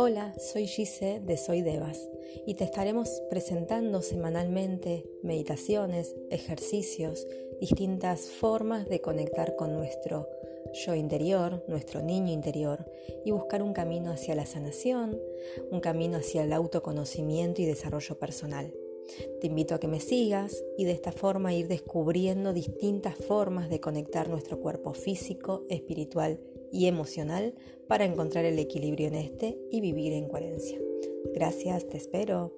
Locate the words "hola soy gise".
0.00-1.20